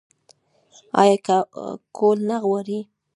يا 1.29 1.37
کول 1.97 2.17
نۀ 2.29 2.37
غواړي 2.43 2.79